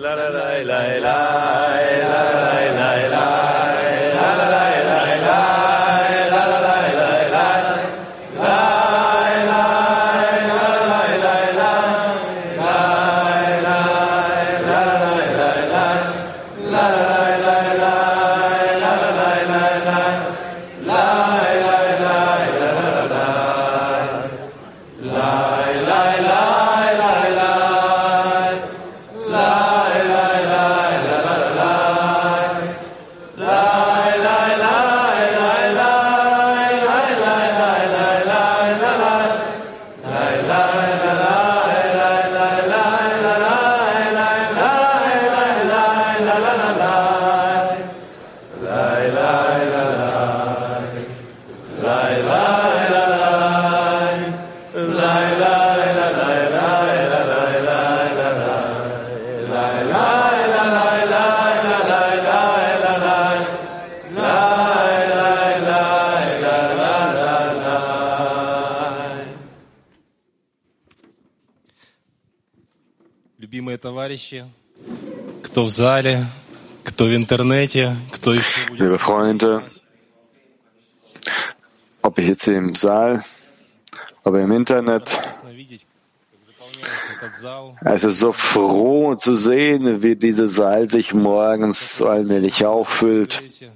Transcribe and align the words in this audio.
la 0.00 0.14
la 0.14 0.28
la 0.28 0.62
la 0.62 0.98
la 1.00 1.16
la 2.10 2.45
Любимые 73.37 73.77
товарищи, 73.77 74.45
кто 75.43 75.63
в 75.63 75.69
зале, 75.69 76.25
кто 76.83 77.05
в 77.05 77.15
интернете, 77.15 77.95
кто 78.11 78.33
еще 78.33 78.67
будет... 78.67 78.81
Liebe 78.81 78.97
Freunde, 78.99 79.63
ob 82.01 82.17
ich 82.19 82.27
jetzt 82.27 82.43
hier 82.43 82.57
im 82.57 82.75
Saal, 82.75 83.23
ob 84.23 84.35
im 84.35 84.51
Internet, 84.51 85.09
Радостно 85.11 85.49
видеть, 85.49 85.85
как 86.31 86.45
заполняется 86.45 87.11
этот 87.17 87.35
зал. 87.39 87.75
es 87.81 88.03
ist 88.03 88.19
so 88.19 88.31
froh 88.31 89.15
zu 89.15 89.33
sehen, 89.35 90.03
wie 90.03 90.15
dieser 90.15 90.47
Saal 90.47 90.87
sich 90.89 91.13
morgens 91.13 91.97
so 91.97 92.07
allmählich 92.07 92.65
auffüllt, 92.65 93.41
Видите, 93.41 93.71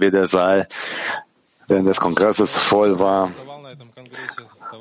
wie 0.00 0.10
der 0.10 0.26
Saal 0.26 0.66
während 1.68 1.86
des 1.86 2.00
Kongresses 2.00 2.54
voll 2.54 2.98
war. 2.98 3.30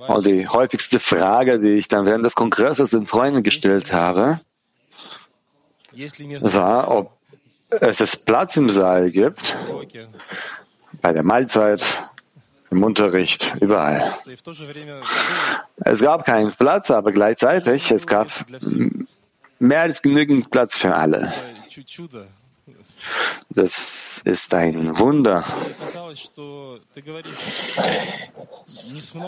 Und 0.07 0.27
die 0.27 0.49
häufigste 0.49 1.01
Frage, 1.01 1.59
die 1.59 1.73
ich 1.73 1.89
dann 1.89 2.07
während 2.07 2.25
des 2.25 2.35
Kongresses 2.35 2.91
den 2.91 3.07
Freunden 3.07 3.43
gestellt 3.43 3.93
habe, 3.93 4.41
war, 6.41 6.91
ob 6.91 7.19
es 7.71 8.17
Platz 8.17 8.57
im 8.57 8.71
Saal 8.71 9.11
gibt, 9.11 9.57
bei 11.03 11.13
der 11.13 11.25
Mahlzeit, 11.25 12.11
im 12.71 12.83
Unterricht, 12.83 13.55
überall. 13.61 14.13
Es 15.77 16.01
gab 16.01 16.25
keinen 16.27 16.53
Platz, 16.53 16.91
aber 16.91 17.12
gleichzeitig, 17.12 17.91
es 17.91 18.07
gab 18.07 18.29
mehr 19.59 19.81
als 19.83 20.03
genügend 20.03 20.51
Platz 20.51 20.77
für 20.77 20.95
alle. 20.95 21.33
Das 23.51 24.21
ist 24.25 24.55
ein 24.55 24.99
Wunder. 24.99 25.45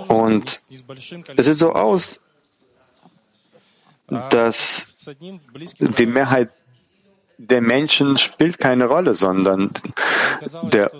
Und 0.08 0.62
es 1.36 1.46
sieht 1.46 1.56
so 1.56 1.72
aus, 1.72 2.20
dass 4.08 5.10
die 5.98 6.06
Mehrheit 6.06 6.50
der 7.38 7.62
Menschen 7.62 8.18
spielt 8.18 8.58
keine 8.58 8.86
Rolle, 8.86 9.14
sondern 9.14 9.70
der 10.72 10.92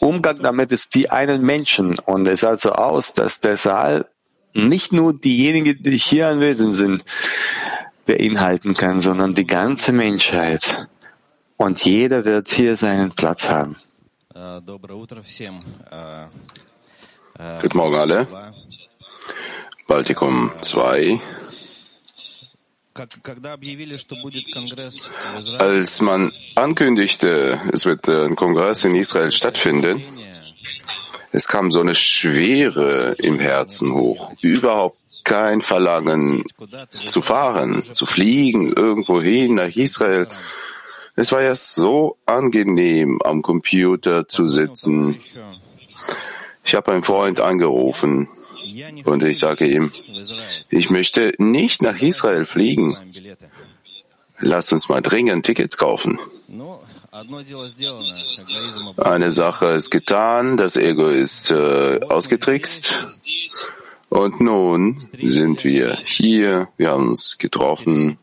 Umgang 0.00 0.40
damit 0.40 0.72
ist 0.72 0.94
wie 0.94 1.10
einen 1.10 1.42
Menschen. 1.42 1.98
Und 1.98 2.26
es 2.26 2.40
sah 2.40 2.56
so 2.56 2.72
aus, 2.72 3.12
dass 3.12 3.40
der 3.40 3.58
Saal 3.58 4.06
nicht 4.54 4.92
nur 4.92 5.12
diejenigen, 5.12 5.82
die 5.82 5.98
hier 5.98 6.28
anwesend 6.28 6.74
sind, 6.74 7.04
beinhalten 8.06 8.72
kann, 8.74 9.00
sondern 9.00 9.34
die 9.34 9.46
ganze 9.46 9.92
Menschheit. 9.92 10.88
Und 11.56 11.84
jeder 11.84 12.24
wird 12.24 12.48
hier 12.48 12.76
seinen 12.76 13.12
Platz 13.12 13.48
haben. 13.48 13.76
Guten 17.62 17.76
Morgen 17.76 17.96
alle. 17.96 18.26
Baltikum 19.86 20.52
2. 20.60 21.20
Als 25.58 26.00
man 26.00 26.32
ankündigte, 26.54 27.60
es 27.72 27.84
wird 27.84 28.08
ein 28.08 28.36
Kongress 28.36 28.84
in 28.84 28.94
Israel 28.94 29.32
stattfinden, 29.32 30.02
es 31.32 31.46
kam 31.48 31.70
so 31.70 31.80
eine 31.80 31.94
Schwere 31.94 33.14
im 33.18 33.38
Herzen 33.38 33.92
hoch. 33.92 34.32
Überhaupt 34.40 34.96
kein 35.24 35.60
Verlangen 35.60 36.44
zu 36.88 37.20
fahren, 37.20 37.82
zu 37.82 38.06
fliegen, 38.06 38.72
irgendwohin 38.72 39.56
nach 39.56 39.76
Israel. 39.76 40.26
Es 41.16 41.32
war 41.32 41.42
ja 41.42 41.54
so 41.54 42.18
angenehm, 42.26 43.20
am 43.22 43.40
Computer 43.40 44.28
zu 44.28 44.46
sitzen. 44.46 45.16
Ich 46.62 46.74
habe 46.74 46.92
einen 46.92 47.02
Freund 47.02 47.40
angerufen 47.40 48.28
und 49.04 49.22
ich 49.22 49.38
sage 49.38 49.66
ihm, 49.66 49.90
ich 50.68 50.90
möchte 50.90 51.32
nicht 51.38 51.80
nach 51.80 52.00
Israel 52.02 52.44
fliegen. 52.44 52.94
Lasst 54.38 54.72
uns 54.74 54.90
mal 54.90 55.00
dringend 55.00 55.46
Tickets 55.46 55.78
kaufen. 55.78 56.18
Eine 58.98 59.30
Sache 59.30 59.66
ist 59.66 59.90
getan, 59.90 60.58
das 60.58 60.76
Ego 60.76 61.08
ist 61.08 61.50
äh, 61.50 62.00
ausgetrickst. 62.06 63.02
Und 64.10 64.40
nun 64.40 65.00
sind 65.22 65.64
wir 65.64 65.96
hier, 66.04 66.68
wir 66.76 66.90
haben 66.90 67.08
uns 67.08 67.38
getroffen 67.38 68.18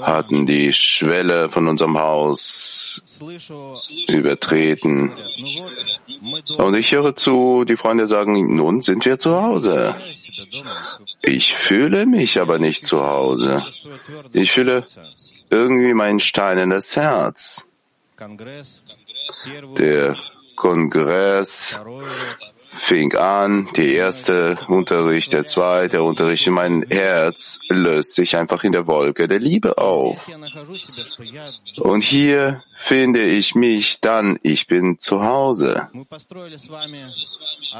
hatten 0.00 0.46
die 0.46 0.72
Schwelle 0.72 1.48
von 1.48 1.68
unserem 1.68 1.98
Haus 1.98 3.20
übertreten. 4.08 5.12
Und 6.58 6.74
ich 6.74 6.92
höre 6.92 7.14
zu, 7.16 7.64
die 7.64 7.76
Freunde 7.76 8.06
sagen, 8.06 8.54
nun 8.54 8.82
sind 8.82 9.04
wir 9.04 9.18
zu 9.18 9.40
Hause. 9.40 9.94
Ich 11.22 11.54
fühle 11.54 12.06
mich 12.06 12.40
aber 12.40 12.58
nicht 12.58 12.84
zu 12.84 13.04
Hause. 13.04 13.62
Ich 14.32 14.52
fühle 14.52 14.84
irgendwie 15.50 15.94
mein 15.94 16.20
Stein 16.20 16.72
Herz. 16.96 17.70
Der 19.78 20.16
Kongress 20.56 21.80
fing 22.74 23.14
an, 23.14 23.68
die 23.76 23.94
erste 23.94 24.58
Unterricht, 24.68 25.32
der 25.32 25.44
zweite 25.44 26.02
Unterricht. 26.02 26.46
Mein 26.48 26.84
Herz 26.90 27.60
löst 27.68 28.14
sich 28.14 28.36
einfach 28.36 28.64
in 28.64 28.72
der 28.72 28.86
Wolke 28.86 29.28
der 29.28 29.38
Liebe 29.38 29.78
auf. 29.78 30.28
Und 31.80 32.02
hier 32.02 32.62
finde 32.74 33.22
ich 33.22 33.54
mich 33.54 34.00
dann, 34.00 34.38
ich 34.42 34.66
bin 34.66 34.98
zu 34.98 35.22
Hause. 35.22 35.88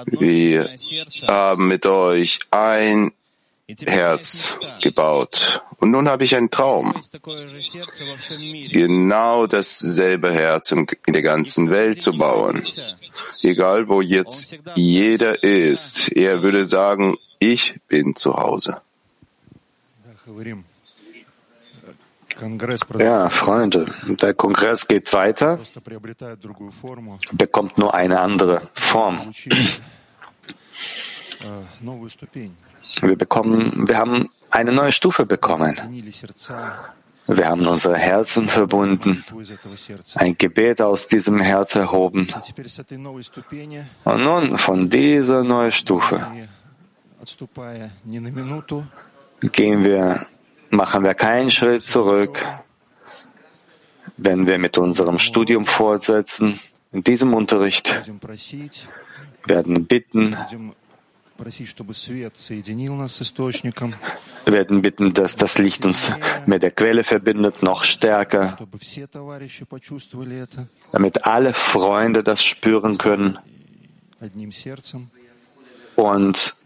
Wir 0.07 0.69
haben 1.27 1.69
mit 1.69 1.87
euch 1.87 2.39
ein 2.51 3.13
Herz 3.87 4.59
gebaut. 4.83 5.63
Und 5.79 5.91
nun 5.91 6.09
habe 6.09 6.25
ich 6.25 6.37
einen 6.37 6.51
Traum. 6.51 6.93
Genau 8.71 9.47
dasselbe 9.47 10.33
Herz 10.33 10.73
in 10.73 10.87
der 11.09 11.23
ganzen 11.23 11.71
Welt 11.71 12.03
zu 12.03 12.17
bauen. 12.17 12.63
Egal 13.43 13.89
wo 13.89 14.01
jetzt 14.01 14.57
jeder 14.77 15.43
ist, 15.43 16.13
er 16.13 16.43
würde 16.43 16.65
sagen, 16.65 17.17
ich 17.39 17.81
bin 17.89 18.17
zu 18.17 18.35
Hause. 18.37 18.83
Ja, 22.99 23.31
Freunde, 23.31 23.87
der 24.07 24.35
Kongress 24.35 24.89
geht 24.89 25.13
weiter, 25.13 25.59
bekommt 27.33 27.79
nur 27.79 27.95
eine 27.95 28.21
andere 28.21 28.71
Form. 28.75 29.33
Wir 33.01 33.17
bekommen, 33.17 33.89
wir 33.89 33.99
haben 33.99 34.31
eine 34.51 34.73
neue 34.73 34.93
Stufe 34.93 35.27
bekommen. 35.27 35.77
Wir 37.27 37.47
haben 37.49 37.67
unsere 37.67 37.97
Herzen 37.97 38.47
verbunden, 38.49 39.25
ein 40.15 40.37
Gebet 40.37 40.83
aus 40.83 41.09
diesem 41.09 41.41
Herz 41.41 41.75
erhoben. 41.75 42.29
Und 44.05 44.25
nun 44.25 44.59
von 44.59 44.91
dieser 44.91 45.43
neuen 45.43 45.73
Stufe 45.73 46.27
gehen 49.41 49.85
wir, 49.85 50.27
machen 50.71 51.05
wir 51.05 51.15
keinen 51.15 51.51
Schritt 51.51 51.87
zurück, 51.87 52.47
wenn 54.19 54.47
wir 54.47 54.59
mit 54.59 54.77
unserem 54.77 55.19
Studium 55.19 55.65
fortsetzen, 55.65 56.61
in 56.93 57.03
diesem 57.03 57.33
Unterricht, 57.33 58.03
werden 59.47 59.87
bitten, 59.87 60.37
wir 64.45 64.53
werden 64.53 64.83
bitten, 64.83 65.13
dass 65.13 65.37
das 65.37 65.59
Licht 65.59 65.85
uns 65.85 66.13
mit 66.47 66.63
der 66.63 66.71
Quelle 66.71 67.05
verbindet, 67.05 67.63
noch 67.63 67.85
stärker, 67.85 68.57
damit 70.93 71.27
alle 71.27 71.53
Freunde 71.53 72.23
das 72.23 72.43
spüren 72.43 72.97
können 72.99 73.39
und 75.97 76.57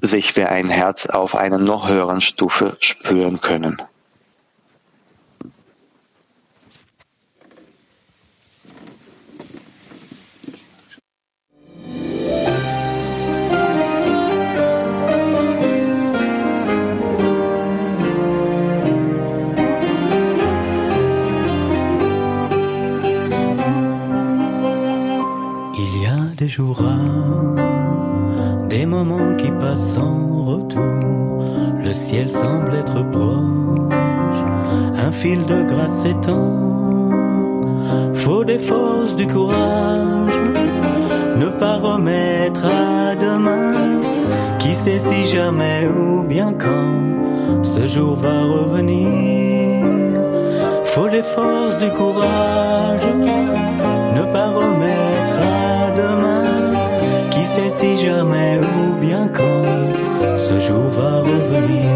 sich 0.00 0.36
wie 0.36 0.44
ein 0.44 0.68
Herz 0.68 1.06
auf 1.06 1.34
einer 1.34 1.58
noch 1.58 1.88
höheren 1.88 2.20
Stufe 2.20 2.76
spüren 2.80 3.40
können. 3.40 3.80
Des 28.68 28.86
moments 28.86 29.36
qui 29.36 29.50
passent 29.60 29.92
sans 29.92 30.44
retour. 30.44 31.44
Le 31.84 31.92
ciel 31.92 32.30
semble 32.30 32.74
être 32.74 33.02
proche, 33.10 34.42
un 34.96 35.12
fil 35.12 35.44
de 35.44 35.62
grâce 35.62 35.96
s'étend. 36.02 37.10
Faut 38.14 38.44
des 38.44 38.58
forces, 38.58 39.14
du 39.16 39.26
courage, 39.26 40.38
ne 41.36 41.48
pas 41.58 41.76
remettre 41.76 42.64
à 42.64 43.14
demain. 43.16 43.72
Qui 44.58 44.74
sait 44.74 44.98
si 44.98 45.26
jamais 45.26 45.86
ou 45.88 46.22
bien 46.22 46.54
quand 46.54 47.64
ce 47.64 47.86
jour 47.86 48.14
va 48.16 48.42
revenir. 48.42 49.08
Faut 50.84 51.08
des 51.08 51.22
forces, 51.22 51.76
du 51.78 51.90
courage, 51.90 53.06
ne 54.16 54.32
pas 54.32 54.48
remettre 54.48 54.75
Jamais 57.94 58.58
ou 58.58 59.00
bien 59.00 59.28
quand 59.32 59.62
ce 60.38 60.58
jour 60.58 60.88
va 60.98 61.20
revenir. 61.20 61.90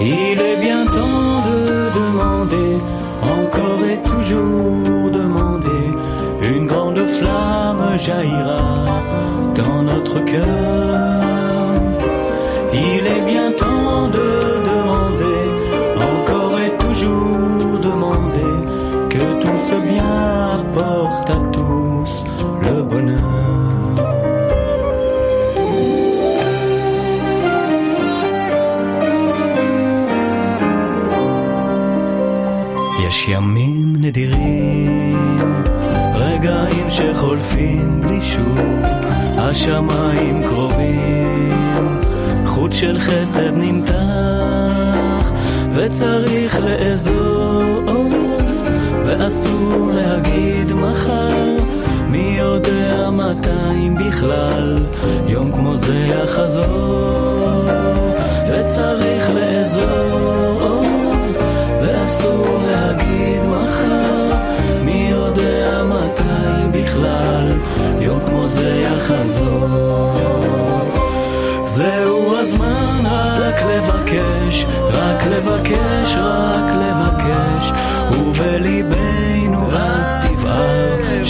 Il 0.00 0.40
est 0.40 0.56
bien 0.60 0.84
temps 0.86 1.40
de 1.48 1.60
demander, 2.00 2.78
encore 3.22 3.82
et 3.92 4.00
toujours 4.02 5.10
demander. 5.10 5.86
Une 6.42 6.66
grande 6.66 7.04
flamme 7.06 7.98
jaillira 7.98 8.84
dans 9.54 9.82
notre 9.82 10.20
cœur. 10.24 10.46
Il 12.72 13.06
est 13.06 13.24
bien 13.26 13.52
שחולפים 37.44 38.00
בלי 38.00 38.20
שוב, 38.20 38.58
השמיים 39.38 40.42
קרובים, 40.48 42.00
חוט 42.46 42.72
של 42.72 42.98
חסד 42.98 43.52
נמתח, 43.54 45.32
וצריך 45.74 46.58
לאזוז, 46.60 47.90
ואסור 49.06 49.90
להגיד 49.94 50.72
מחר, 50.72 51.58
מי 52.10 52.36
יודע 52.38 53.10
מתי 53.10 53.72
אם 53.86 53.94
בכלל, 53.94 54.78
יום 55.26 55.52
כמו 55.52 55.76
זה 55.76 56.06
יחזור, 56.06 57.64
וצריך 58.50 59.30
לאזוז, 59.30 60.58
ואסור 61.82 62.53
זה 68.46 68.86
יחזור. 68.86 69.68
זהו 71.64 72.36
הזמן 72.36 72.84
רק 73.54 73.62
לבקש, 73.62 74.66
רק 74.92 75.24
לבקש, 75.26 76.16
רק 76.16 76.72
לבקש, 76.72 77.72
ובליבנו 78.12 79.72
אז 79.72 80.28
תבער 80.28 81.24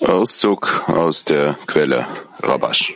Auszug 0.00 0.88
aus 0.88 1.24
der 1.24 1.56
Quelle 1.66 2.06
Rabash. 2.40 2.94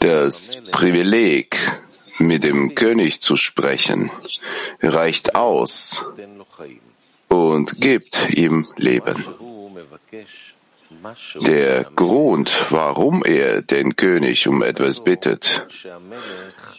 Das 0.00 0.62
Privileg, 0.70 1.56
mit 2.18 2.44
dem 2.44 2.74
König 2.74 3.20
zu 3.22 3.36
sprechen, 3.36 4.10
reicht 4.82 5.34
aus 5.34 6.04
und 7.28 7.80
gibt 7.80 8.28
ihm 8.30 8.66
Leben. 8.76 9.24
Der 11.40 11.84
Grund, 11.84 12.50
warum 12.70 13.24
er 13.24 13.62
den 13.62 13.96
König 13.96 14.46
um 14.48 14.62
etwas 14.62 15.04
bittet, 15.04 15.66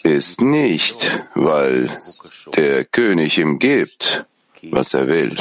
ist 0.03 0.41
nicht, 0.41 1.23
weil 1.33 1.97
der 2.55 2.85
König 2.85 3.37
ihm 3.37 3.57
gibt, 3.57 4.25
was 4.61 4.93
er 4.93 5.07
will. 5.07 5.37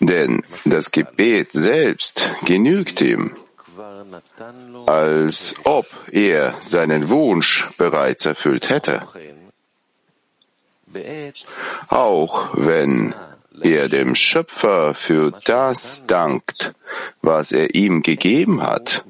Denn 0.00 0.42
das 0.64 0.90
Gebet 0.90 1.52
selbst 1.52 2.28
genügt 2.44 3.00
ihm, 3.00 3.32
als 4.86 5.54
ob 5.64 5.86
er 6.12 6.54
seinen 6.60 7.08
Wunsch 7.08 7.66
bereits 7.78 8.26
erfüllt 8.26 8.68
hätte. 8.68 9.02
Auch 11.88 12.50
wenn 12.54 13.14
er 13.62 13.88
dem 13.88 14.14
Schöpfer 14.14 14.94
für 14.94 15.32
das 15.44 16.06
dankt, 16.06 16.74
was 17.22 17.52
er 17.52 17.74
ihm 17.74 18.02
gegeben 18.02 18.62
hat, 18.62 19.04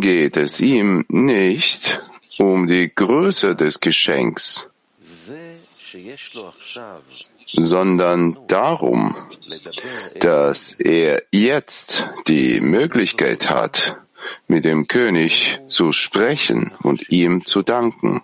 geht 0.00 0.36
es 0.36 0.60
ihm 0.60 1.04
nicht 1.08 2.10
um 2.38 2.66
die 2.66 2.92
Größe 2.94 3.54
des 3.54 3.80
Geschenks, 3.80 4.68
sondern 7.46 8.36
darum, 8.48 9.14
dass 10.20 10.72
er 10.72 11.22
jetzt 11.30 12.04
die 12.26 12.60
Möglichkeit 12.60 13.50
hat, 13.50 13.98
mit 14.48 14.64
dem 14.64 14.88
König 14.88 15.60
zu 15.66 15.92
sprechen 15.92 16.72
und 16.82 17.10
ihm 17.10 17.44
zu 17.44 17.62
danken. 17.62 18.22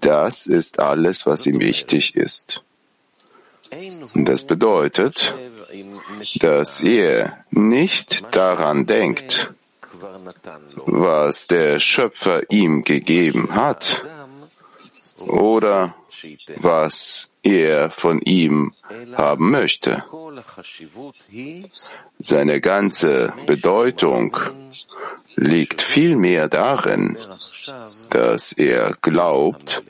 Das 0.00 0.46
ist 0.46 0.78
alles, 0.78 1.26
was 1.26 1.46
ihm 1.46 1.60
wichtig 1.60 2.14
ist. 2.14 2.62
Das 4.14 4.46
bedeutet, 4.46 5.34
dass 6.36 6.82
er 6.82 7.44
nicht 7.50 8.22
daran 8.30 8.86
denkt, 8.86 9.52
was 10.86 11.46
der 11.48 11.80
Schöpfer 11.80 12.42
ihm 12.50 12.84
gegeben 12.84 13.54
hat, 13.54 14.04
oder 15.26 15.94
was 16.56 17.30
er 17.42 17.90
von 17.90 18.20
ihm 18.22 18.74
haben 19.16 19.50
möchte. 19.50 20.04
Seine 22.18 22.60
ganze 22.60 23.32
Bedeutung 23.46 24.36
liegt 25.36 25.82
vielmehr 25.82 26.48
darin, 26.48 27.18
dass 28.10 28.52
er 28.52 28.92
glaubt, 29.02 29.82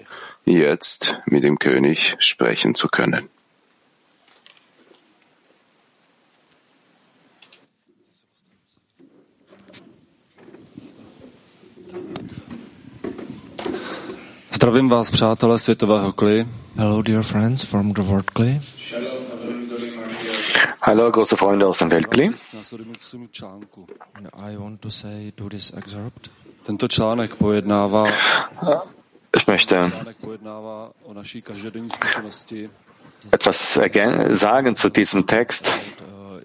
jetzt 0.45 1.21
mit 1.27 1.45
dem 1.45 1.59
König 1.59 2.15
sprechen 2.19 2.75
zu 2.75 2.89
können. 2.89 3.29
Zdravím 14.65 14.89
vás, 14.89 15.11
přátelé 15.11 15.59
světového 15.59 16.13
kli. 16.13 16.47
Hello, 16.77 17.03
dear 17.03 17.23
friends 17.23 17.65
from 17.65 17.93
the 17.93 18.03
World 18.03 18.31
Clay. 18.31 18.61
Hallo, 20.81 21.11
große 21.11 21.37
Freunde 21.37 21.67
aus 21.67 21.79
dem 21.79 21.91
Weltkli. 21.91 22.33
And 24.15 24.29
I 24.53 24.57
want 24.57 24.81
to 24.81 24.91
say 24.91 25.33
to 25.33 25.49
this 25.49 25.73
excerpt 25.77 26.31
Tento 26.63 26.89
článek 26.89 27.35
pojednává, 27.35 28.05
Ich 29.37 29.47
möchte 29.47 29.93
každodenní 31.43 31.91
zkušenosti 31.91 32.71
etwas 33.33 33.79
sagen 34.29 34.77
zu 34.77 34.89
diesem 34.89 35.27
Text 35.27 35.73
uh, 36.01 36.41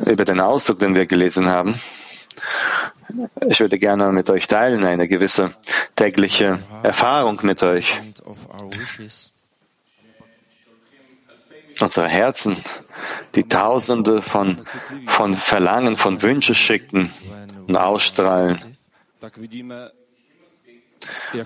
uh, 0.00 0.12
über 0.12 0.24
den 0.24 0.40
Ausdruck, 0.40 0.78
den 0.78 0.94
wir 0.94 1.06
gelesen 1.06 1.46
haben. 1.48 1.74
Ich 3.48 3.60
würde 3.60 3.78
gerne 3.78 4.12
mit 4.12 4.30
euch 4.30 4.46
teilen, 4.46 4.84
eine 4.84 5.08
gewisse 5.08 5.52
tägliche 5.96 6.58
Erfahrung 6.82 7.40
mit 7.42 7.62
euch. 7.62 8.00
Unsere 11.80 12.08
Herzen, 12.08 12.56
die 13.34 13.48
Tausende 13.48 14.22
von, 14.22 14.58
von 15.06 15.34
Verlangen, 15.34 15.96
von 15.96 16.22
Wünschen 16.22 16.54
schicken 16.54 17.10
und 17.66 17.76
ausstrahlen. 17.76 18.76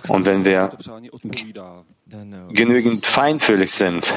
Und 0.09 0.27
wenn 0.27 0.45
wir 0.45 0.71
genügend 2.51 3.07
feinfühlig 3.07 3.73
sind, 3.73 4.13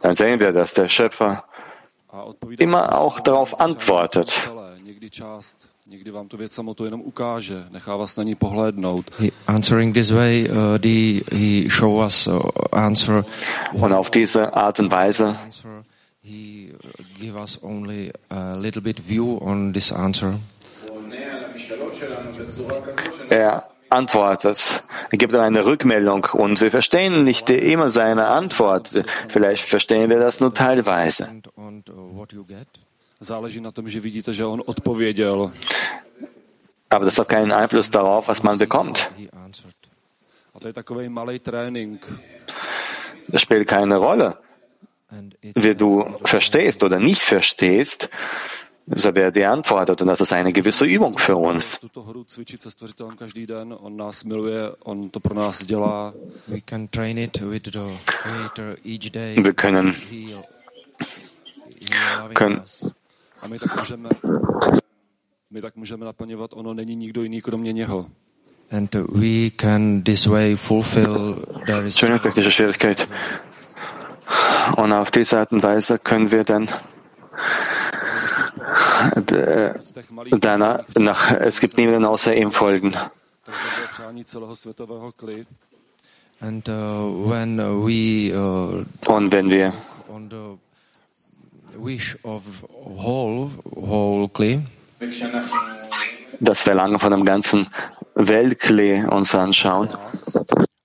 dann 0.00 0.14
sehen 0.14 0.40
wir, 0.40 0.52
dass 0.52 0.74
der 0.74 0.88
Schöpfer 0.88 1.44
immer 2.58 2.98
auch 2.98 3.20
darauf 3.20 3.60
antwortet. 3.60 4.32
He, 9.18 9.32
answering 9.46 9.94
this 9.94 10.14
way, 10.14 10.48
uh, 10.50 10.78
the, 10.82 11.24
he 11.30 11.70
show 11.70 12.02
us 12.02 12.26
uh, 12.26 12.40
answer. 12.72 13.24
Und 13.72 13.92
auf 13.92 14.10
diese 14.10 14.54
Art 14.54 14.78
und 14.80 14.90
Weise. 14.90 15.36
He 16.20 16.72
uh, 16.72 17.02
give 17.18 17.38
us 17.38 17.58
only 17.62 18.12
a 18.28 18.54
little 18.54 18.82
bit 18.82 19.00
view 19.08 19.38
on 19.40 19.72
this 19.72 19.92
answer. 19.92 20.38
er 23.30 23.64
antwortet. 23.90 24.82
Er 25.10 25.18
gibt 25.18 25.34
eine 25.34 25.64
Rückmeldung 25.64 26.26
und 26.32 26.60
wir 26.60 26.70
verstehen 26.70 27.24
nicht 27.24 27.50
immer 27.50 27.90
seine 27.90 28.28
Antwort. 28.28 28.90
Vielleicht 29.28 29.64
verstehen 29.64 30.10
wir 30.10 30.18
das 30.18 30.40
nur 30.40 30.54
teilweise. 30.54 31.28
Aber 36.90 37.04
das 37.04 37.18
hat 37.18 37.28
keinen 37.28 37.52
Einfluss 37.52 37.90
darauf, 37.90 38.28
was 38.28 38.42
man 38.42 38.58
bekommt. 38.58 39.10
Das 43.30 43.42
spielt 43.42 43.68
keine 43.68 43.96
Rolle, 43.96 44.38
wie 45.54 45.74
du 45.74 46.16
verstehst 46.24 46.82
oder 46.82 46.98
nicht 46.98 47.20
verstehst, 47.20 48.10
so 48.94 49.14
wer 49.14 49.30
dir 49.30 49.50
antwortet. 49.50 50.00
Und 50.00 50.08
das 50.08 50.20
ist 50.20 50.32
eine 50.32 50.52
gewisse 50.52 50.84
Übung 50.84 51.18
für 51.18 51.36
uns. 51.36 51.80
The. 51.80 51.88
Wir 59.36 59.54
können, 59.54 59.94
können 62.34 62.62
my 65.50 65.62
tak 65.62 65.76
můžeme, 65.76 66.04
naplňovat, 66.04 66.50
ono 66.52 66.74
není 66.74 66.96
nikdo 66.96 67.22
jiný 67.22 67.40
kromě 67.40 67.72
něho. 67.72 68.06
And 68.70 68.94
we 68.94 69.50
can 69.60 70.02
this 70.02 70.26
way 70.26 70.56
fulfill 70.56 71.34
there 71.66 71.78
is 71.78 71.84
Entschuldigung, 71.84 72.22
technische 72.22 72.50
Schwierigkeit. 72.50 73.08
Und 74.76 74.92
auf 74.92 75.10
diese 75.10 75.40
Art 75.40 75.52
und 75.52 75.62
Weise 75.62 75.98
können 75.98 76.30
wir 76.30 76.44
dann 76.44 76.68
äh, 79.32 79.74
malých 80.10 80.34
danach, 80.40 80.84
nach, 80.96 81.32
es 81.32 81.60
gibt 81.60 81.76
niemanden 81.76 82.04
außer 82.04 82.34
ihm 82.34 82.50
folgen. 82.52 82.94
uh, 86.68 87.30
when 87.30 87.58
uh, 87.60 87.84
we 87.84 88.32
uh, 88.32 88.84
Und 89.06 89.32
wenn 89.32 89.50
wir 89.50 89.72
on 90.08 90.28
the 90.30 90.56
wish 91.76 92.16
of 92.22 92.42
whole 92.70 93.50
whole 93.74 94.28
clay 94.28 94.60
das 96.40 96.62
Verlangen 96.62 96.98
von 96.98 97.10
dem 97.10 97.24
ganzen 97.24 97.66
Weltklee 98.14 99.04
uns 99.06 99.34
anschauen, 99.34 99.88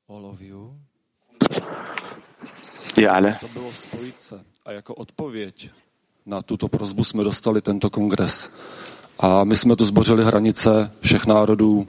all 0.07 0.25
of 0.25 0.41
you 0.41 0.71
ihr 2.97 3.13
alle. 3.13 3.39
A 4.65 4.71
jako 4.71 4.95
odpověď 4.95 5.69
na 6.25 6.41
tuto 6.41 6.67
prozbu 6.67 7.03
jsme 7.03 7.23
dostali 7.23 7.61
tento 7.61 7.89
kongres. 7.89 8.49
A 9.19 9.43
my 9.43 9.55
jsme 9.55 9.75
tu 9.75 9.85
zbořili 9.85 10.23
hranice 10.23 10.91
všech 11.01 11.25
národů, 11.25 11.87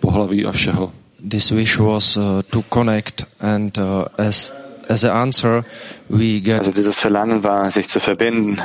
pohlaví 0.00 0.46
a 0.46 0.52
všeho. 0.52 0.92
this 1.28 1.50
wish 1.50 1.78
was 1.78 2.16
uh, 2.16 2.42
to 2.50 2.62
connect 2.62 3.26
and 3.40 3.78
uh, 3.78 4.04
as 4.16 4.52
as 4.88 5.04
an 5.04 5.10
answer 5.10 5.64
we 6.08 6.40
get 6.40 6.58
also 6.58 6.72
dieses 6.72 6.98
Verlangen 6.98 7.42
war, 7.42 7.70
sich 7.70 7.88
zu 7.88 8.00
verbinden 8.00 8.60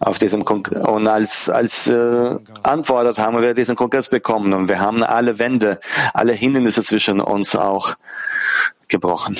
auf 0.00 0.18
diesem 0.18 0.44
Kongress. 0.44 0.84
Und 0.86 1.08
als, 1.08 1.50
als 1.50 1.88
äh, 1.88 2.38
Antwort 2.62 3.18
haben 3.18 3.42
wir 3.42 3.52
diesen 3.52 3.74
Kongress 3.74 4.08
bekommen 4.08 4.52
und 4.52 4.68
wir 4.68 4.78
haben 4.78 5.02
alle 5.02 5.40
Wände, 5.40 5.80
alle 6.14 6.34
Hindernisse 6.34 6.82
zwischen 6.82 7.20
uns 7.20 7.56
auch 7.56 7.96
gebrochen. 8.86 9.36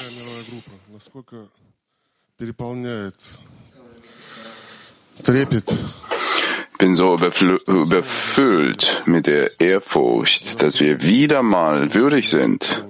Ich 5.26 6.78
bin 6.78 6.94
so 6.94 7.16
überfüllt 7.16 9.02
mit 9.06 9.26
der 9.26 9.60
Ehrfurcht, 9.60 10.62
dass 10.62 10.78
wir 10.78 11.02
wieder 11.02 11.42
mal 11.42 11.92
würdig 11.92 12.30
sind, 12.30 12.84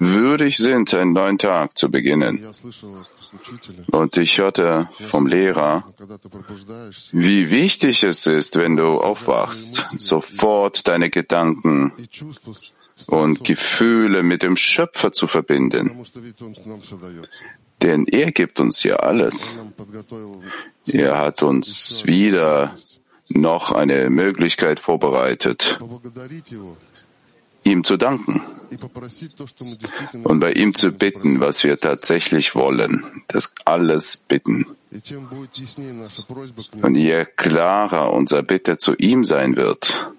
würdig 0.00 0.56
sind, 0.56 0.92
einen 0.92 1.12
neuen 1.12 1.38
Tag 1.38 1.78
zu 1.78 1.88
beginnen. 1.88 2.44
Und 3.92 4.16
ich 4.16 4.38
hörte 4.38 4.88
vom 5.08 5.28
Lehrer, 5.28 5.84
wie 7.12 7.50
wichtig 7.50 8.02
es 8.02 8.26
ist, 8.26 8.56
wenn 8.56 8.76
du 8.76 9.00
aufwachst, 9.00 9.84
sofort 9.98 10.88
deine 10.88 11.08
Gedanken 11.08 11.92
und 13.06 13.44
Gefühle 13.44 14.24
mit 14.24 14.42
dem 14.42 14.56
Schöpfer 14.56 15.12
zu 15.12 15.28
verbinden. 15.28 15.92
Denn 17.82 18.06
er 18.06 18.32
gibt 18.32 18.60
uns 18.60 18.82
ja 18.82 18.96
alles. 18.96 19.54
Er 20.86 21.18
hat 21.18 21.42
uns 21.42 22.02
wieder 22.06 22.76
noch 23.28 23.72
eine 23.72 24.10
Möglichkeit 24.10 24.80
vorbereitet, 24.80 25.78
ihm 27.62 27.84
zu 27.84 27.96
danken 27.96 28.42
und 30.24 30.40
bei 30.40 30.52
ihm 30.52 30.74
zu 30.74 30.92
bitten, 30.92 31.40
was 31.40 31.64
wir 31.64 31.78
tatsächlich 31.78 32.54
wollen, 32.54 33.22
das 33.28 33.54
alles 33.64 34.16
bitten. 34.16 34.66
Und 36.82 36.94
je 36.96 37.26
klarer 37.36 38.12
unser 38.12 38.42
Bitte 38.42 38.78
zu 38.78 38.94
ihm 38.96 39.24
sein 39.24 39.56
wird, 39.56 40.10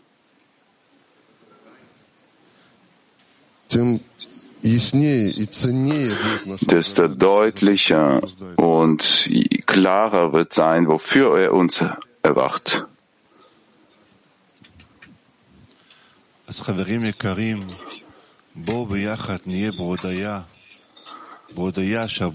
desto 6.62 7.08
deutlicher 7.08 8.22
und 8.58 9.30
klarer 9.66 10.34
wird 10.34 10.54
sein, 10.54 10.88
wofür 10.88 11.40
er 11.40 11.54
uns 11.54 11.84
erwacht. 12.24 12.86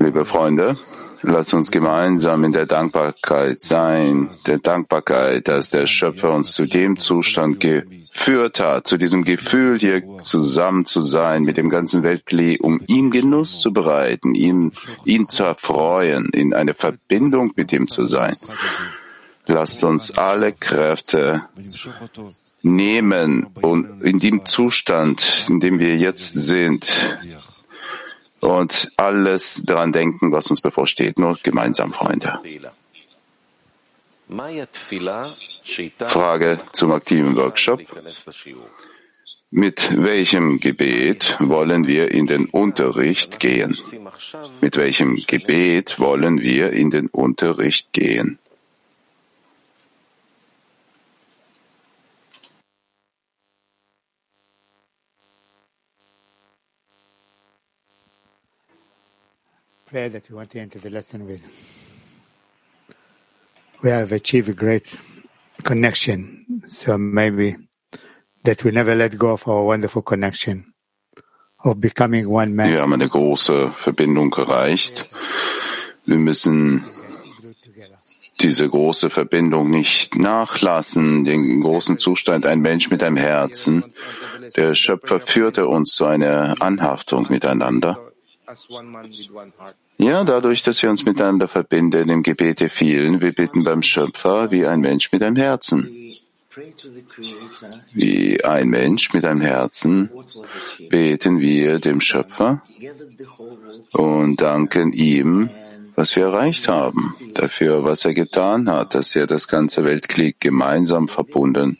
Liebe 0.00 0.24
Freunde, 0.24 0.76
Lass 1.26 1.54
uns 1.54 1.70
gemeinsam 1.70 2.44
in 2.44 2.52
der 2.52 2.66
Dankbarkeit 2.66 3.62
sein, 3.62 4.28
der 4.46 4.58
Dankbarkeit, 4.58 5.48
dass 5.48 5.70
der 5.70 5.86
Schöpfer 5.86 6.34
uns 6.34 6.52
zu 6.52 6.66
dem 6.66 6.98
Zustand 6.98 7.60
geführt 7.60 8.60
hat, 8.60 8.86
zu 8.86 8.98
diesem 8.98 9.24
Gefühl, 9.24 9.78
hier 9.78 10.02
zusammen 10.18 10.84
zu 10.84 11.00
sein 11.00 11.44
mit 11.44 11.56
dem 11.56 11.70
ganzen 11.70 12.02
Weltklee, 12.02 12.58
um 12.58 12.82
ihm 12.86 13.10
Genuss 13.10 13.60
zu 13.60 13.72
bereiten, 13.72 14.34
ihn, 14.34 14.72
ihn 15.06 15.26
zu 15.26 15.44
erfreuen, 15.44 16.28
in 16.34 16.52
eine 16.52 16.74
Verbindung 16.74 17.52
mit 17.56 17.72
ihm 17.72 17.88
zu 17.88 18.06
sein. 18.06 18.36
Lasst 19.46 19.82
uns 19.82 20.18
alle 20.18 20.52
Kräfte 20.52 21.48
nehmen 22.62 23.46
und 23.62 24.02
in 24.02 24.18
dem 24.18 24.44
Zustand, 24.44 25.46
in 25.48 25.60
dem 25.60 25.78
wir 25.78 25.96
jetzt 25.96 26.34
sind, 26.34 26.86
und 28.44 28.92
alles 28.96 29.62
dran 29.64 29.92
denken, 29.92 30.30
was 30.30 30.50
uns 30.50 30.60
bevorsteht. 30.60 31.18
Nur 31.18 31.38
gemeinsam, 31.42 31.92
Freunde. 31.92 32.38
Frage 36.00 36.58
zum 36.72 36.92
aktiven 36.92 37.36
Workshop. 37.36 37.80
Mit 39.50 40.02
welchem 40.02 40.58
Gebet 40.58 41.36
wollen 41.40 41.86
wir 41.86 42.10
in 42.10 42.26
den 42.26 42.46
Unterricht 42.46 43.38
gehen? 43.38 43.78
Mit 44.60 44.76
welchem 44.76 45.22
Gebet 45.26 45.98
wollen 46.00 46.40
wir 46.40 46.72
in 46.72 46.90
den 46.90 47.06
Unterricht 47.06 47.92
gehen? 47.92 48.38
Prayer 59.94 60.10
that 60.10 60.28
we 60.28 60.34
want 60.34 60.50
to 60.50 60.58
enter 60.58 60.80
the 60.80 60.90
lesson 60.90 61.24
with. 61.24 61.40
We 63.80 63.90
have 63.90 64.10
achieved 64.10 64.48
a 64.48 64.52
great 64.52 64.98
connection, 65.62 66.62
so 66.66 66.98
maybe 66.98 67.54
that 68.42 68.64
we 68.64 68.72
never 68.72 68.96
let 68.96 69.16
go 69.16 69.30
of 69.34 69.46
our 69.46 69.62
wonderful 69.62 70.02
connection 70.02 70.74
of 71.64 71.80
becoming 71.80 72.28
one 72.28 72.56
man. 72.56 72.72
Wir 72.72 72.80
haben 72.80 72.92
eine 72.92 73.08
große 73.08 73.70
Verbindung 73.70 74.34
erreicht. 74.34 75.06
Wir 76.06 76.18
müssen 76.18 76.82
diese 78.40 78.68
große 78.68 79.10
Verbindung 79.10 79.70
nicht 79.70 80.16
nachlassen, 80.16 81.24
den 81.24 81.60
großen 81.60 81.98
Zustand, 81.98 82.46
ein 82.46 82.60
Mensch 82.60 82.90
mit 82.90 83.00
einem 83.04 83.16
Herzen. 83.16 83.84
Der 84.56 84.74
Schöpfer 84.74 85.20
führte 85.20 85.68
uns 85.68 85.94
zu 85.94 86.04
einer 86.04 86.56
Anhaftung 86.58 87.28
miteinander. 87.30 88.13
Ja, 89.98 90.24
dadurch, 90.24 90.62
dass 90.62 90.82
wir 90.82 90.90
uns 90.90 91.04
miteinander 91.04 91.48
verbinden 91.48 92.08
im 92.08 92.22
Gebet 92.22 92.60
der 92.60 92.70
vielen, 92.70 93.20
wir 93.20 93.32
bitten 93.32 93.64
beim 93.64 93.82
Schöpfer 93.82 94.50
wie 94.50 94.66
ein 94.66 94.80
Mensch 94.80 95.12
mit 95.12 95.22
einem 95.22 95.36
Herzen. 95.36 95.88
Wie 97.92 98.44
ein 98.44 98.68
Mensch 98.68 99.12
mit 99.12 99.24
einem 99.24 99.40
Herzen 99.40 100.10
beten 100.88 101.40
wir 101.40 101.80
dem 101.80 102.00
Schöpfer 102.00 102.62
und 103.92 104.40
danken 104.40 104.92
ihm, 104.92 105.50
was 105.96 106.14
wir 106.16 106.26
erreicht 106.26 106.68
haben, 106.68 107.16
dafür, 107.34 107.84
was 107.84 108.04
er 108.04 108.14
getan 108.14 108.68
hat, 108.68 108.94
dass 108.94 109.14
er 109.16 109.26
das 109.26 109.48
ganze 109.48 109.84
Weltkrieg 109.84 110.40
gemeinsam 110.40 111.08
verbunden 111.08 111.76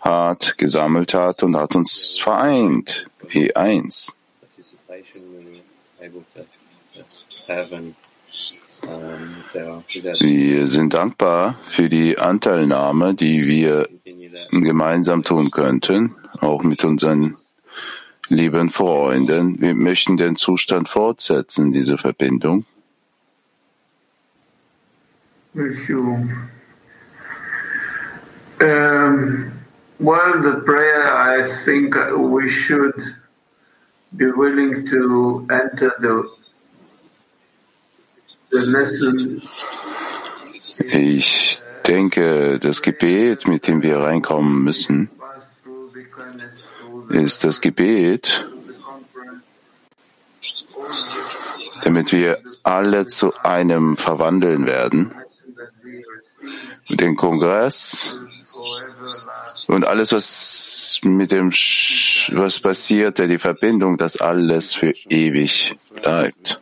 hat, 0.00 0.56
gesammelt 0.58 1.14
hat 1.14 1.42
und 1.42 1.56
hat 1.56 1.74
uns 1.74 2.18
vereint 2.18 3.06
wie 3.28 3.54
eins. 3.56 4.18
Wir 10.20 10.68
sind 10.68 10.94
dankbar 10.94 11.58
für 11.66 11.88
die 11.88 12.18
Anteilnahme, 12.18 13.14
die 13.14 13.46
wir 13.46 13.88
gemeinsam 14.50 15.22
tun 15.22 15.50
könnten, 15.50 16.14
auch 16.40 16.62
mit 16.62 16.84
unseren 16.84 17.36
lieben 18.28 18.70
Freunden. 18.70 19.60
Wir 19.60 19.74
möchten 19.74 20.16
den 20.16 20.36
Zustand 20.36 20.88
fortsetzen, 20.88 21.72
diese 21.72 21.98
Verbindung. 21.98 22.64
Um, 28.60 29.52
well, 30.00 30.42
the 30.42 30.60
prayer, 30.64 31.12
I 31.12 31.48
think 31.64 31.94
we 32.16 32.48
should 32.48 32.94
be 34.16 34.26
willing 34.36 34.86
to 34.86 35.46
enter 35.50 35.92
the 36.00 36.24
the 38.50 38.64
lesson 38.66 39.42
Ich 40.92 41.60
denke, 41.86 42.58
das 42.60 42.82
Gebet, 42.82 43.48
mit 43.48 43.66
dem 43.66 43.82
wir 43.82 43.98
reinkommen 43.98 44.62
müssen, 44.62 45.10
ist 47.08 47.44
das 47.44 47.60
Gebet, 47.60 48.46
damit 51.84 52.12
wir 52.12 52.38
alle 52.62 53.06
zu 53.06 53.34
einem 53.42 53.96
verwandeln 53.96 54.66
werden. 54.66 55.14
Den 56.88 57.16
Kongress 57.16 58.16
und 59.66 59.86
alles, 59.86 60.12
was 60.12 61.00
mit 61.04 61.32
dem, 61.32 61.52
Sch 61.52 62.32
was 62.34 62.60
passiert, 62.60 63.18
die 63.18 63.38
Verbindung, 63.38 63.96
dass 63.96 64.20
alles 64.20 64.74
für 64.74 64.94
ewig 65.08 65.76
bleibt. 65.94 66.60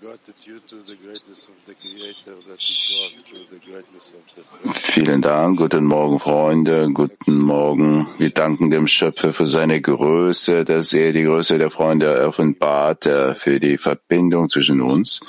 Vielen 4.73 5.23
Dank. 5.23 5.59
Guten 5.59 5.85
Morgen, 5.85 6.19
Freunde. 6.19 6.89
Guten 6.93 7.39
Morgen. 7.39 8.09
Wir 8.19 8.31
danken 8.31 8.71
dem 8.71 8.87
Schöpfer 8.87 9.33
für 9.33 9.47
seine 9.47 9.81
Größe, 9.81 10.65
dass 10.65 10.93
er 10.93 11.13
die 11.13 11.25
Größe 11.25 11.59
der 11.59 11.71
Freunde 11.71 12.27
offenbart, 12.27 13.05
für 13.05 13.61
die 13.61 13.79
Verbindung 13.79 14.49
zwischen 14.49 14.81
uns. 14.81 15.21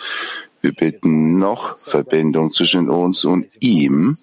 Wir 0.61 0.73
bitten 0.73 1.37
noch 1.37 1.77
Verbindung 1.77 2.49
zwischen 2.49 2.89
uns 2.89 3.25
und 3.25 3.47
ihm. 3.59 4.17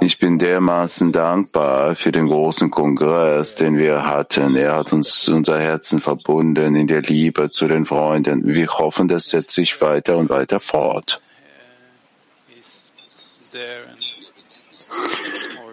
Ich 0.00 0.18
bin 0.18 0.38
dermaßen 0.38 1.12
dankbar 1.12 1.94
für 1.94 2.12
den 2.12 2.26
großen 2.26 2.70
Kongress, 2.70 3.56
den 3.56 3.78
wir 3.78 4.04
hatten. 4.04 4.54
Er 4.56 4.76
hat 4.76 4.92
uns 4.92 5.28
unser 5.28 5.58
Herzen 5.58 6.00
verbunden 6.00 6.76
in 6.76 6.86
der 6.86 7.00
Liebe 7.00 7.50
zu 7.50 7.68
den 7.68 7.86
Freunden. 7.86 8.46
Wir 8.46 8.68
hoffen, 8.68 9.08
das 9.08 9.26
setzt 9.26 9.52
sich 9.52 9.80
weiter 9.80 10.16
und 10.16 10.28
weiter 10.28 10.60
fort. 10.60 11.20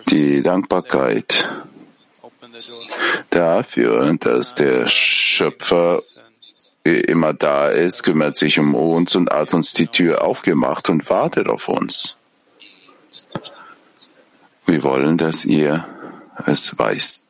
Die 0.10 0.41
Dankbarkeit 0.41 1.49
dafür, 3.29 4.13
dass 4.19 4.55
der 4.55 4.88
Schöpfer 4.88 6.01
immer 6.84 7.34
da 7.34 7.67
ist, 7.67 8.03
kümmert 8.03 8.38
sich 8.38 8.60
um 8.60 8.75
uns 8.75 9.15
und 9.15 9.29
hat 9.29 9.53
uns 9.53 9.73
die 9.73 9.88
Tür 9.88 10.23
aufgemacht 10.23 10.89
und 10.89 11.10
wartet 11.10 11.47
auf 11.47 11.67
uns. 11.67 12.18
Wir 14.69 14.84
wollen, 14.84 15.17
dass 15.17 15.45
ihr 15.45 15.84
es 16.45 16.77
weißt. 16.77 17.29